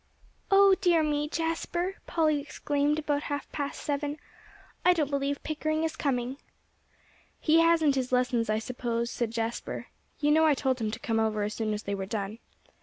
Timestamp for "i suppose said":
8.49-9.29